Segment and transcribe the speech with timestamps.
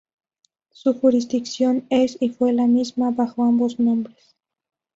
[0.71, 4.35] Su jurisdicción es y fue la misma bajo ambos nombres.